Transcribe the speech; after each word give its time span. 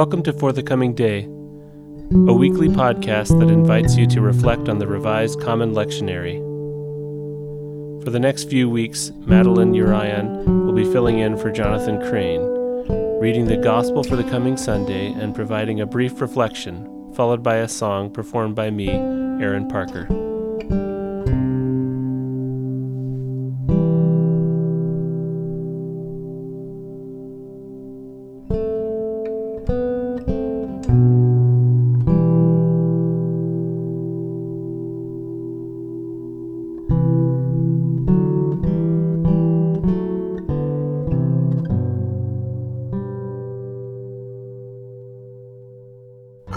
Welcome 0.00 0.22
to 0.22 0.32
For 0.32 0.50
the 0.50 0.62
Coming 0.62 0.94
Day, 0.94 1.24
a 1.24 2.32
weekly 2.32 2.68
podcast 2.68 3.38
that 3.38 3.52
invites 3.52 3.96
you 3.96 4.06
to 4.06 4.22
reflect 4.22 4.66
on 4.70 4.78
the 4.78 4.86
Revised 4.86 5.42
Common 5.42 5.74
Lectionary. 5.74 6.38
For 8.02 8.08
the 8.08 8.18
next 8.18 8.48
few 8.48 8.70
weeks, 8.70 9.12
Madeline 9.26 9.74
Urian 9.74 10.64
will 10.64 10.72
be 10.72 10.90
filling 10.90 11.18
in 11.18 11.36
for 11.36 11.52
Jonathan 11.52 12.00
Crane, 12.00 12.40
reading 13.20 13.44
the 13.44 13.58
Gospel 13.58 14.02
for 14.02 14.16
the 14.16 14.24
coming 14.24 14.56
Sunday 14.56 15.12
and 15.12 15.34
providing 15.34 15.82
a 15.82 15.86
brief 15.86 16.22
reflection, 16.22 17.12
followed 17.14 17.42
by 17.42 17.56
a 17.56 17.68
song 17.68 18.10
performed 18.10 18.54
by 18.54 18.70
me, 18.70 18.88
Aaron 18.88 19.68
Parker. 19.68 20.06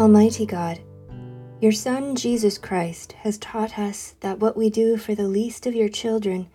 Almighty 0.03 0.45
God, 0.45 0.81
your 1.61 1.71
Son 1.71 2.17
Jesus 2.17 2.57
Christ 2.57 3.13
has 3.13 3.37
taught 3.37 3.79
us 3.79 4.15
that 4.19 4.37
what 4.37 4.57
we 4.57 4.69
do 4.69 4.97
for 4.97 5.15
the 5.15 5.29
least 5.29 5.65
of 5.65 5.73
your 5.73 5.87
children, 5.87 6.49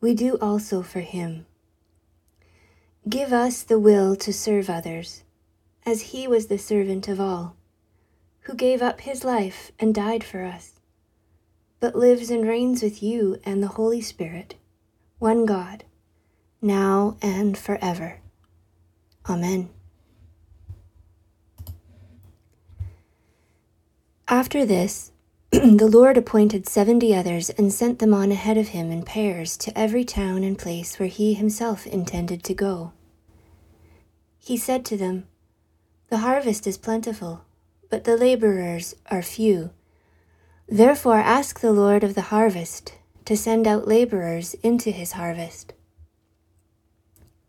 we 0.00 0.14
do 0.14 0.38
also 0.40 0.80
for 0.80 1.00
him. 1.00 1.44
Give 3.06 3.30
us 3.30 3.62
the 3.62 3.78
will 3.78 4.16
to 4.16 4.32
serve 4.32 4.70
others, 4.70 5.22
as 5.84 6.00
he 6.00 6.26
was 6.26 6.46
the 6.46 6.56
servant 6.56 7.08
of 7.08 7.20
all, 7.20 7.56
who 8.44 8.54
gave 8.54 8.80
up 8.80 9.02
his 9.02 9.22
life 9.22 9.70
and 9.78 9.94
died 9.94 10.24
for 10.24 10.42
us, 10.42 10.80
but 11.80 11.94
lives 11.94 12.30
and 12.30 12.48
reigns 12.48 12.82
with 12.82 13.02
you 13.02 13.36
and 13.44 13.62
the 13.62 13.68
Holy 13.76 14.00
Spirit, 14.00 14.54
one 15.18 15.44
God, 15.44 15.84
now 16.62 17.18
and 17.20 17.58
forever. 17.58 18.20
Amen. 19.28 19.68
After 24.30 24.66
this, 24.66 25.10
the 25.52 25.88
Lord 25.90 26.18
appointed 26.18 26.68
seventy 26.68 27.14
others 27.14 27.48
and 27.48 27.72
sent 27.72 27.98
them 27.98 28.12
on 28.12 28.30
ahead 28.30 28.58
of 28.58 28.68
him 28.68 28.90
in 28.90 29.02
pairs 29.02 29.56
to 29.56 29.76
every 29.76 30.04
town 30.04 30.44
and 30.44 30.58
place 30.58 30.98
where 30.98 31.08
he 31.08 31.32
himself 31.32 31.86
intended 31.86 32.44
to 32.44 32.52
go. 32.52 32.92
He 34.38 34.58
said 34.58 34.84
to 34.84 34.98
them, 34.98 35.26
The 36.10 36.18
harvest 36.18 36.66
is 36.66 36.76
plentiful, 36.76 37.46
but 37.88 38.04
the 38.04 38.18
laborers 38.18 38.94
are 39.10 39.22
few. 39.22 39.70
Therefore 40.68 41.16
ask 41.16 41.60
the 41.60 41.72
Lord 41.72 42.04
of 42.04 42.14
the 42.14 42.28
harvest 42.28 42.92
to 43.24 43.34
send 43.34 43.66
out 43.66 43.88
laborers 43.88 44.52
into 44.62 44.90
his 44.90 45.12
harvest. 45.12 45.72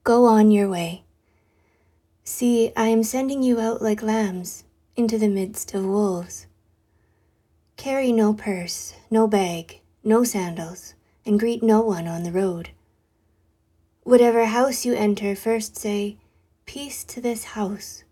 Go 0.05 0.23
on 0.23 0.49
your 0.49 0.69
way. 0.69 1.03
See, 2.23 2.71
I 2.77 2.87
am 2.87 3.03
sending 3.03 3.43
you 3.43 3.59
out 3.59 3.81
like 3.81 4.01
lambs 4.01 4.63
into 4.95 5.17
the 5.17 5.27
midst 5.27 5.73
of 5.73 5.85
wolves. 5.85 6.45
Carry 7.79 8.11
no 8.11 8.33
purse, 8.33 8.93
no 9.09 9.25
bag, 9.25 9.79
no 10.03 10.25
sandals, 10.25 10.95
and 11.25 11.39
greet 11.39 11.63
no 11.63 11.79
one 11.79 12.09
on 12.09 12.23
the 12.23 12.31
road. 12.33 12.71
Whatever 14.03 14.47
house 14.47 14.85
you 14.85 14.93
enter, 14.93 15.33
first 15.33 15.77
say, 15.77 16.17
Peace 16.65 17.05
to 17.05 17.21
this 17.21 17.55
house. 17.55 18.03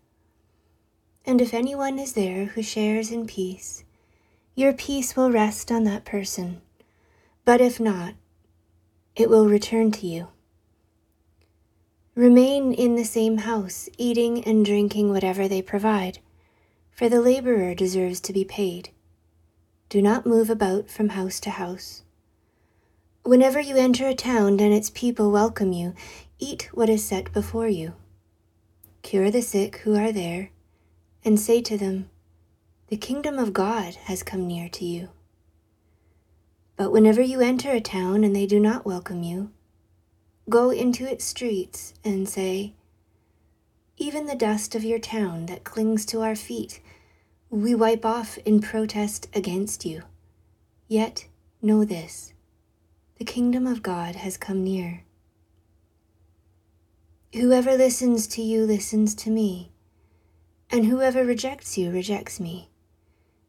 And 1.26 1.42
if 1.42 1.52
anyone 1.52 1.98
is 1.98 2.14
there 2.14 2.46
who 2.46 2.62
shares 2.62 3.10
in 3.10 3.26
peace, 3.26 3.84
your 4.54 4.72
peace 4.72 5.14
will 5.14 5.30
rest 5.30 5.70
on 5.70 5.84
that 5.84 6.06
person. 6.06 6.62
But 7.44 7.60
if 7.60 7.78
not, 7.78 8.14
it 9.16 9.28
will 9.28 9.50
return 9.50 9.92
to 9.92 10.06
you. 10.06 10.28
Remain 12.14 12.72
in 12.72 12.94
the 12.94 13.04
same 13.04 13.36
house, 13.36 13.90
eating 13.98 14.42
and 14.44 14.64
drinking 14.64 15.10
whatever 15.10 15.46
they 15.46 15.60
provide, 15.60 16.20
for 16.90 17.10
the 17.10 17.20
laborer 17.20 17.74
deserves 17.74 18.18
to 18.20 18.32
be 18.32 18.46
paid. 18.46 18.88
Do 19.90 20.02
not 20.02 20.26
move 20.26 20.50
about 20.50 20.90
from 20.90 21.10
house 21.10 21.40
to 21.40 21.50
house. 21.50 22.02
Whenever 23.22 23.58
you 23.58 23.76
enter 23.76 24.06
a 24.06 24.14
town 24.14 24.60
and 24.60 24.74
its 24.74 24.90
people 24.90 25.30
welcome 25.30 25.72
you, 25.72 25.94
eat 26.38 26.68
what 26.74 26.90
is 26.90 27.02
set 27.02 27.32
before 27.32 27.68
you. 27.68 27.94
Cure 29.00 29.30
the 29.30 29.40
sick 29.40 29.76
who 29.78 29.96
are 29.96 30.12
there, 30.12 30.50
and 31.24 31.40
say 31.40 31.62
to 31.62 31.78
them, 31.78 32.10
The 32.88 32.98
kingdom 32.98 33.38
of 33.38 33.54
God 33.54 33.94
has 34.04 34.22
come 34.22 34.46
near 34.46 34.68
to 34.68 34.84
you. 34.84 35.08
But 36.76 36.92
whenever 36.92 37.22
you 37.22 37.40
enter 37.40 37.70
a 37.70 37.80
town 37.80 38.24
and 38.24 38.36
they 38.36 38.46
do 38.46 38.60
not 38.60 38.84
welcome 38.84 39.22
you, 39.22 39.50
go 40.50 40.68
into 40.68 41.10
its 41.10 41.24
streets 41.24 41.94
and 42.04 42.28
say, 42.28 42.74
Even 43.96 44.26
the 44.26 44.36
dust 44.36 44.74
of 44.74 44.84
your 44.84 44.98
town 44.98 45.46
that 45.46 45.64
clings 45.64 46.04
to 46.06 46.20
our 46.20 46.36
feet 46.36 46.80
we 47.50 47.74
wipe 47.74 48.04
off 48.04 48.36
in 48.38 48.60
protest 48.60 49.26
against 49.34 49.84
you. 49.84 50.02
Yet 50.86 51.26
know 51.62 51.84
this 51.84 52.34
the 53.18 53.24
kingdom 53.24 53.66
of 53.66 53.82
God 53.82 54.16
has 54.16 54.36
come 54.36 54.62
near. 54.62 55.04
Whoever 57.32 57.76
listens 57.76 58.26
to 58.28 58.42
you 58.42 58.64
listens 58.64 59.14
to 59.16 59.30
me, 59.30 59.72
and 60.70 60.86
whoever 60.86 61.24
rejects 61.24 61.76
you 61.76 61.90
rejects 61.90 62.38
me, 62.38 62.68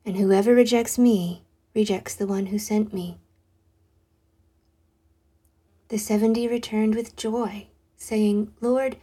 and 0.06 0.18
whoever 0.18 0.56
rejects 0.56 0.98
me 0.98 1.44
rejects 1.76 2.16
the 2.16 2.28
one 2.28 2.48
who 2.48 2.58
sent 2.58 2.94
me. 2.94 3.20
The 5.90 5.98
seventy 5.98 6.48
returned 6.48 6.96
with 6.96 7.16
joy, 7.16 7.68
saying, 7.98 8.54
Lord, 8.62 8.98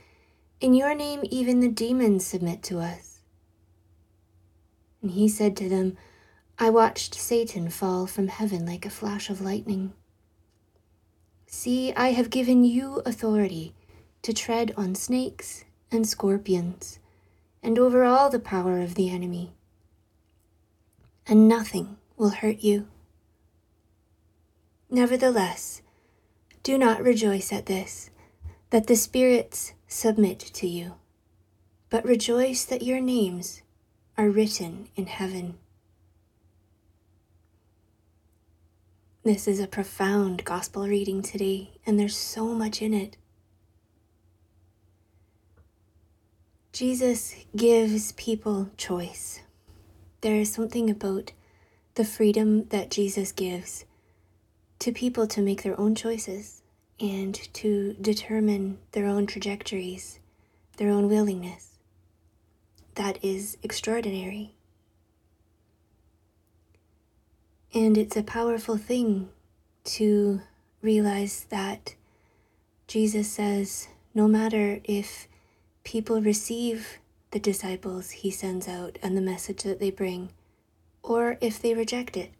in 0.60 0.74
your 0.74 0.94
name 0.94 1.20
even 1.30 1.60
the 1.60 1.68
demons 1.68 2.26
submit 2.26 2.62
to 2.64 2.80
us. 2.80 3.15
And 5.06 5.14
he 5.14 5.28
said 5.28 5.56
to 5.58 5.68
them, 5.68 5.96
I 6.58 6.68
watched 6.68 7.14
Satan 7.14 7.70
fall 7.70 8.08
from 8.08 8.26
heaven 8.26 8.66
like 8.66 8.84
a 8.84 8.90
flash 8.90 9.30
of 9.30 9.40
lightning. 9.40 9.92
See, 11.46 11.92
I 11.92 12.08
have 12.08 12.28
given 12.28 12.64
you 12.64 13.02
authority 13.06 13.72
to 14.22 14.32
tread 14.32 14.74
on 14.76 14.96
snakes 14.96 15.64
and 15.92 16.08
scorpions, 16.08 16.98
and 17.62 17.78
over 17.78 18.02
all 18.02 18.30
the 18.30 18.40
power 18.40 18.80
of 18.80 18.96
the 18.96 19.08
enemy, 19.08 19.52
and 21.24 21.46
nothing 21.46 21.98
will 22.16 22.30
hurt 22.30 22.58
you. 22.58 22.88
Nevertheless, 24.90 25.82
do 26.64 26.76
not 26.76 27.00
rejoice 27.00 27.52
at 27.52 27.66
this, 27.66 28.10
that 28.70 28.88
the 28.88 28.96
spirits 28.96 29.72
submit 29.86 30.40
to 30.40 30.66
you, 30.66 30.94
but 31.90 32.04
rejoice 32.04 32.64
that 32.64 32.82
your 32.82 33.00
names 33.00 33.62
are 34.18 34.30
written 34.30 34.88
in 34.96 35.06
heaven. 35.06 35.58
This 39.24 39.46
is 39.46 39.60
a 39.60 39.66
profound 39.66 40.44
gospel 40.44 40.86
reading 40.86 41.20
today, 41.20 41.72
and 41.84 41.98
there's 41.98 42.16
so 42.16 42.46
much 42.54 42.80
in 42.80 42.94
it. 42.94 43.16
Jesus 46.72 47.34
gives 47.54 48.12
people 48.12 48.70
choice. 48.76 49.40
There 50.22 50.36
is 50.36 50.52
something 50.52 50.88
about 50.88 51.32
the 51.94 52.04
freedom 52.04 52.68
that 52.68 52.90
Jesus 52.90 53.32
gives 53.32 53.84
to 54.78 54.92
people 54.92 55.26
to 55.26 55.42
make 55.42 55.62
their 55.62 55.78
own 55.78 55.94
choices 55.94 56.62
and 57.00 57.34
to 57.54 57.94
determine 58.00 58.78
their 58.92 59.06
own 59.06 59.26
trajectories, 59.26 60.20
their 60.76 60.90
own 60.90 61.08
willingness 61.08 61.75
that 62.96 63.22
is 63.24 63.56
extraordinary. 63.62 64.54
And 67.72 67.96
it's 67.96 68.16
a 68.16 68.22
powerful 68.22 68.76
thing 68.76 69.28
to 69.84 70.40
realize 70.82 71.46
that 71.50 71.94
Jesus 72.86 73.30
says 73.30 73.88
no 74.14 74.26
matter 74.26 74.80
if 74.84 75.28
people 75.84 76.20
receive 76.20 76.98
the 77.32 77.38
disciples 77.38 78.10
he 78.10 78.30
sends 78.30 78.66
out 78.66 78.98
and 79.02 79.16
the 79.16 79.20
message 79.20 79.62
that 79.62 79.78
they 79.78 79.90
bring, 79.90 80.30
or 81.02 81.38
if 81.40 81.60
they 81.60 81.74
reject 81.74 82.16
it, 82.16 82.30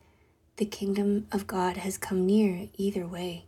the 0.57 0.65
kingdom 0.65 1.27
of 1.31 1.47
God 1.47 1.77
has 1.77 1.99
come 1.99 2.25
near 2.25 2.69
either 2.79 3.07
way. 3.07 3.45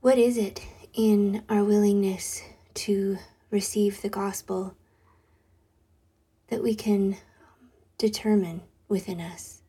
What 0.00 0.18
is 0.18 0.36
it 0.36 0.60
in 0.94 1.42
our 1.48 1.64
willingness 1.64 2.42
to 2.74 3.18
receive 3.50 4.00
the 4.00 4.08
gospel 4.08 4.76
that 6.48 6.62
we 6.62 6.74
can 6.74 7.16
determine 7.98 8.60
within 8.88 9.20
us. 9.20 9.62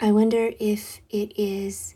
I 0.00 0.12
wonder 0.12 0.52
if 0.60 1.00
it 1.10 1.32
is 1.36 1.94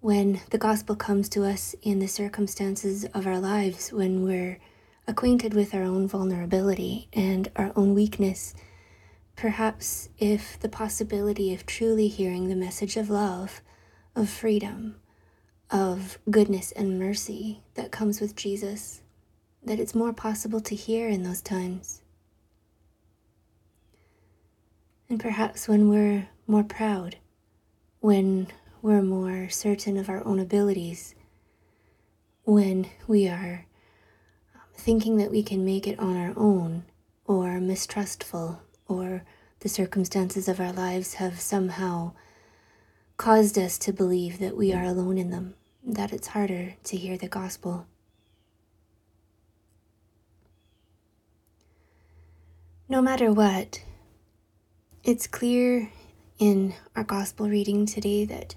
when 0.00 0.40
the 0.50 0.58
gospel 0.58 0.96
comes 0.96 1.28
to 1.28 1.44
us 1.44 1.76
in 1.82 2.00
the 2.00 2.08
circumstances 2.08 3.04
of 3.14 3.24
our 3.24 3.38
lives, 3.38 3.92
when 3.92 4.24
we're 4.24 4.58
acquainted 5.06 5.54
with 5.54 5.74
our 5.74 5.82
own 5.82 6.08
vulnerability 6.08 7.08
and 7.12 7.48
our 7.54 7.72
own 7.76 7.94
weakness, 7.94 8.54
perhaps 9.36 10.08
if 10.18 10.58
the 10.58 10.68
possibility 10.68 11.54
of 11.54 11.66
truly 11.66 12.08
hearing 12.08 12.48
the 12.48 12.56
message 12.56 12.96
of 12.96 13.10
love, 13.10 13.60
of 14.16 14.28
freedom, 14.28 14.96
of 15.72 16.18
goodness 16.30 16.70
and 16.72 16.98
mercy 16.98 17.62
that 17.74 17.90
comes 17.90 18.20
with 18.20 18.36
Jesus, 18.36 19.02
that 19.64 19.80
it's 19.80 19.94
more 19.94 20.12
possible 20.12 20.60
to 20.60 20.74
hear 20.74 21.08
in 21.08 21.22
those 21.22 21.40
times. 21.40 22.02
And 25.08 25.18
perhaps 25.18 25.66
when 25.66 25.88
we're 25.88 26.28
more 26.46 26.62
proud, 26.62 27.16
when 28.00 28.48
we're 28.82 29.02
more 29.02 29.48
certain 29.48 29.96
of 29.96 30.08
our 30.08 30.24
own 30.26 30.38
abilities, 30.38 31.14
when 32.44 32.88
we 33.06 33.28
are 33.28 33.66
um, 34.54 34.60
thinking 34.74 35.16
that 35.16 35.30
we 35.30 35.42
can 35.42 35.64
make 35.64 35.86
it 35.86 35.98
on 35.98 36.16
our 36.16 36.32
own, 36.36 36.84
or 37.24 37.60
mistrustful, 37.60 38.60
or 38.88 39.24
the 39.60 39.68
circumstances 39.68 40.48
of 40.48 40.60
our 40.60 40.72
lives 40.72 41.14
have 41.14 41.40
somehow 41.40 42.12
caused 43.16 43.56
us 43.56 43.78
to 43.78 43.92
believe 43.92 44.38
that 44.40 44.56
we 44.56 44.72
are 44.72 44.82
alone 44.82 45.16
in 45.16 45.30
them, 45.30 45.54
that 45.84 46.12
it's 46.12 46.28
harder 46.28 46.74
to 46.84 46.96
hear 46.96 47.16
the 47.16 47.28
gospel. 47.28 47.86
No 52.88 53.00
matter 53.00 53.32
what, 53.32 53.82
it's 55.02 55.26
clear 55.26 55.90
in 56.38 56.74
our 56.94 57.04
gospel 57.04 57.48
reading 57.48 57.86
today 57.86 58.24
that 58.26 58.54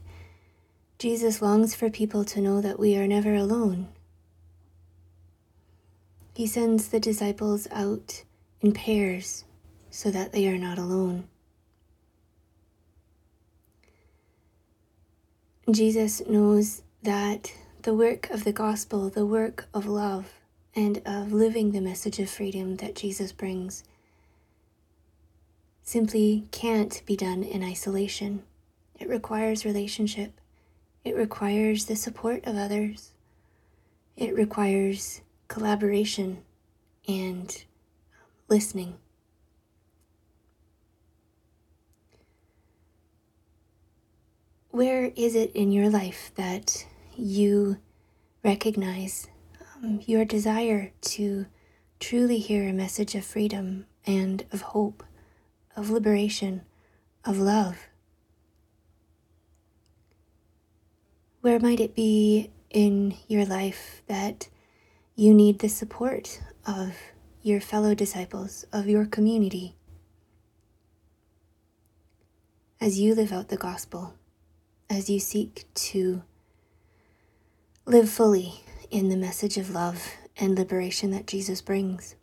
Jesus 0.99 1.41
longs 1.41 1.75
for 1.75 1.89
people 1.89 2.25
to 2.25 2.41
know 2.41 2.61
that 2.61 2.79
we 2.79 2.97
are 2.97 3.07
never 3.07 3.35
alone 3.35 3.87
he 6.35 6.45
sends 6.45 6.89
the 6.89 6.99
disciples 6.99 7.65
out 7.71 8.23
in 8.59 8.73
pairs 8.73 9.45
so 9.89 10.11
that 10.11 10.33
they 10.33 10.49
are 10.49 10.57
not 10.57 10.77
alone. 10.77 11.29
Jesus 15.71 16.21
knows 16.27 16.83
that 17.05 17.53
the 17.83 17.93
work 17.93 18.29
of 18.31 18.43
the 18.43 18.51
gospel, 18.51 19.09
the 19.09 19.25
work 19.25 19.67
of 19.73 19.85
love, 19.85 20.33
and 20.75 21.01
of 21.05 21.31
living 21.31 21.71
the 21.71 21.79
message 21.79 22.19
of 22.19 22.29
freedom 22.29 22.77
that 22.77 22.95
Jesus 22.95 23.31
brings 23.31 23.83
simply 25.83 26.47
can't 26.49 27.03
be 27.05 27.15
done 27.15 27.43
in 27.43 27.63
isolation. 27.63 28.41
It 28.99 29.07
requires 29.07 29.65
relationship. 29.65 30.33
It 31.03 31.15
requires 31.15 31.85
the 31.85 31.95
support 31.95 32.43
of 32.45 32.57
others. 32.57 33.11
It 34.17 34.33
requires 34.33 35.21
collaboration 35.47 36.39
and 37.07 37.49
um, 37.49 37.55
listening. 38.47 38.95
Where 44.71 45.11
is 45.15 45.35
it 45.35 45.55
in 45.55 45.71
your 45.71 45.89
life 45.89 46.31
that 46.35 46.85
you 47.17 47.77
recognize 48.43 49.27
um, 49.75 50.01
your 50.05 50.25
desire 50.25 50.91
to 51.01 51.45
truly 51.99 52.39
hear 52.39 52.67
a 52.67 52.73
message 52.73 53.15
of 53.15 53.25
freedom 53.25 53.85
and 54.05 54.45
of 54.51 54.61
hope, 54.61 55.03
of 55.75 55.89
liberation, 55.89 56.61
of 57.23 57.37
love? 57.37 57.87
Where 61.41 61.59
might 61.59 61.79
it 61.79 61.95
be 61.95 62.51
in 62.69 63.15
your 63.27 63.45
life 63.45 64.01
that 64.07 64.49
you 65.15 65.33
need 65.33 65.59
the 65.59 65.69
support 65.69 66.41
of 66.65 66.95
your 67.41 67.61
fellow 67.61 67.93
disciples, 67.93 68.65
of 68.73 68.87
your 68.87 69.05
community, 69.05 69.75
as 72.81 72.99
you 72.99 73.15
live 73.15 73.31
out 73.31 73.49
the 73.49 73.57
gospel, 73.57 74.15
as 74.89 75.09
you 75.09 75.19
seek 75.19 75.65
to 75.73 76.23
live 77.87 78.09
fully 78.09 78.63
in 78.89 79.09
the 79.09 79.15
message 79.15 79.57
of 79.57 79.69
love 79.69 80.15
and 80.37 80.57
liberation 80.57 81.11
that 81.11 81.27
Jesus 81.27 81.61
brings. 81.61 82.15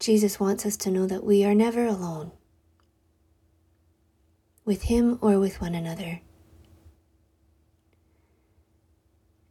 Jesus 0.00 0.40
wants 0.40 0.66
us 0.66 0.76
to 0.78 0.90
know 0.90 1.06
that 1.06 1.22
we 1.22 1.44
are 1.44 1.54
never 1.54 1.86
alone, 1.86 2.32
with 4.64 4.82
Him 4.82 5.16
or 5.20 5.38
with 5.38 5.60
one 5.60 5.76
another. 5.76 6.22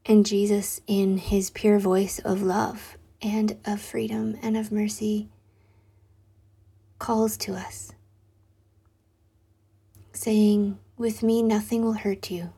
And 0.05 0.25
Jesus, 0.25 0.81
in 0.85 1.17
his 1.17 1.49
pure 1.49 1.79
voice 1.79 2.19
of 2.19 2.43
love 2.43 2.95
and 3.23 3.57
of 3.65 3.81
freedom 3.81 4.37
and 4.43 4.55
of 4.55 4.71
mercy, 4.71 5.29
calls 6.99 7.37
to 7.37 7.53
us, 7.53 7.93
saying, 10.11 10.77
With 10.95 11.23
me 11.23 11.41
nothing 11.41 11.83
will 11.83 11.93
hurt 11.93 12.29
you. 12.29 12.51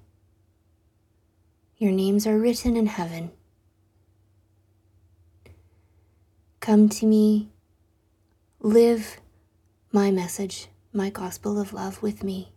Your 1.79 1.91
names 1.91 2.25
are 2.25 2.39
written 2.39 2.75
in 2.75 2.87
heaven. 2.87 3.31
Come 6.59 6.89
to 6.89 7.05
me, 7.05 7.49
live 8.59 9.17
my 9.91 10.09
message, 10.09 10.69
my 10.91 11.11
gospel 11.11 11.61
of 11.61 11.73
love 11.73 12.01
with 12.01 12.23
me, 12.23 12.51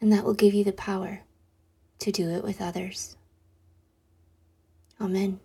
and 0.00 0.10
that 0.12 0.24
will 0.24 0.34
give 0.34 0.54
you 0.54 0.64
the 0.64 0.72
power 0.72 1.20
to 1.98 2.10
do 2.10 2.30
it 2.30 2.42
with 2.42 2.62
others. 2.62 3.16
Amen. 4.98 5.38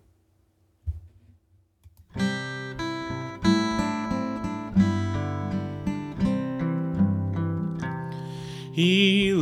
He 8.72 9.32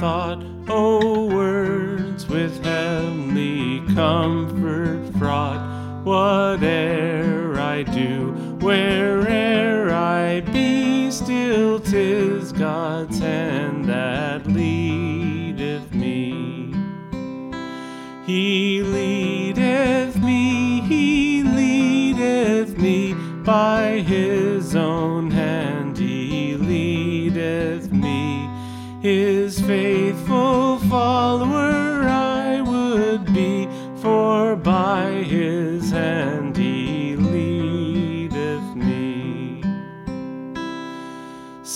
thought, 0.00 0.42
O 0.66 1.26
words 1.26 2.26
with 2.26 2.64
heavenly 2.64 3.80
comfort 3.94 5.12
fraught. 5.18 5.60
Whate'er 6.04 7.60
I 7.60 7.82
do, 7.82 8.32
where'er 8.62 9.92
I 9.92 10.40
be, 10.40 11.10
still 11.10 11.80
'tis 11.80 12.50
God's 12.52 13.18
hand 13.18 13.84
that 13.90 14.46
leadeth 14.46 15.92
me. 15.92 16.74
He 18.24 18.82
leadeth 18.82 20.16
me, 20.16 20.80
he 20.80 21.42
leadeth 21.42 22.78
me 22.78 23.12
by 23.44 24.00
his 24.00 24.49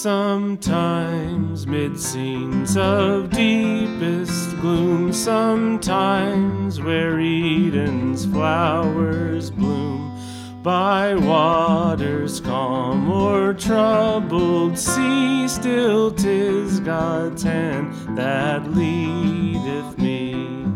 Sometimes 0.05 1.67
mid 1.67 1.99
scenes 1.99 2.77
of 2.77 3.31
deepest 3.31 4.51
gloom, 4.61 5.15
sometimes 5.15 6.79
where 6.79 7.19
Eden's 7.19 8.27
flowers 8.27 9.51
bloom, 9.51 10.15
by 10.63 11.15
waters 11.15 12.39
calm 12.39 13.11
or 13.11 13.55
troubled 13.55 14.77
sea, 14.77 15.49
still 15.49 16.11
'tis 16.11 16.81
God's 16.81 17.43
hand 17.43 17.95
that 18.15 18.71
leadeth 18.75 19.97
me. 19.97 20.67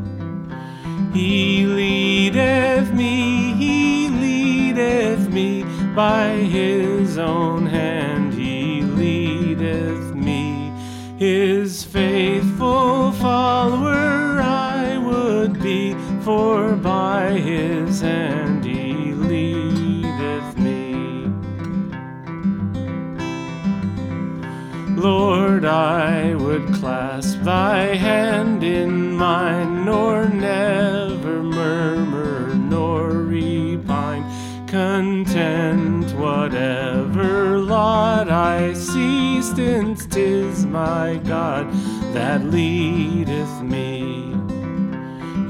He 1.13 1.67
leadeth 1.67 2.95
me, 2.95 3.53
he 3.53 4.09
leadeth 4.09 5.29
me 5.29 5.67
by 5.95 6.31
his 6.31 7.19
own 7.19 7.67
His 11.19 11.83
faithful 11.83 13.11
follower 13.11 14.41
I 14.41 14.99
would 14.99 15.61
be, 15.61 15.97
for 16.21 16.77
by 16.77 17.33
his 17.33 18.01
hand 18.01 18.65
he 18.65 19.15
leadeth 19.15 20.57
me. 20.57 21.27
Lord, 24.95 25.65
I 25.65 26.37
would 26.37 26.73
clasp 26.75 27.41
thy 27.43 27.97
hand 27.97 28.63
in 28.63 29.08
my 40.71 41.21
God 41.25 41.73
that 42.13 42.45
leadeth 42.45 43.63
me. 43.63 44.35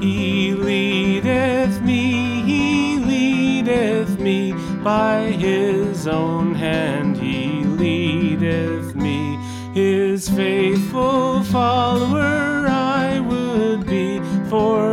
He 0.01 0.53
leadeth 0.53 1.81
me, 1.81 2.41
he 2.43 2.97
leadeth 2.97 4.17
me, 4.19 4.53
by 4.83 5.31
his 5.31 6.07
own 6.07 6.55
hand 6.55 7.17
he 7.17 7.63
leadeth 7.65 8.95
me. 8.95 9.37
His 9.73 10.29
faithful 10.29 11.43
follower 11.43 12.65
I 12.67 13.19
would 13.19 13.85
be, 13.85 14.19
for 14.49 14.88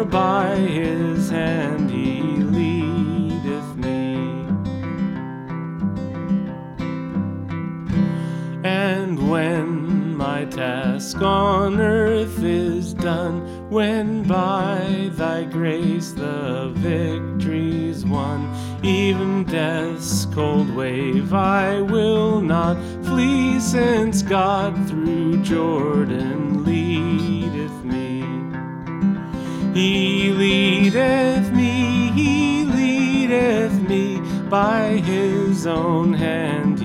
task 10.51 11.21
on 11.23 11.81
earth 11.81 12.43
is 12.43 12.95
done, 12.95 13.69
when 13.71 14.23
by 14.23 15.11
thy 15.13 15.45
grace 15.45 16.13
the 16.13 16.73
victory's 16.77 18.05
won, 18.05 18.55
even 18.83 19.45
death's 19.45 20.27
cold 20.27 20.75
wave 20.75 21.33
I 21.33 21.81
will 21.81 22.41
not 22.41 22.77
flee, 23.05 23.59
since 23.61 24.23
God 24.23 24.75
through 24.89 25.43
Jordan 25.43 26.65
leadeth 26.65 27.85
me. 27.85 28.21
He 29.75 30.31
leadeth 30.33 31.53
me, 31.53 32.11
he 32.13 32.65
leadeth 32.65 33.81
me, 33.89 34.21
by 34.49 34.99
his 34.99 35.67
own 35.67 36.13
hand 36.15 36.76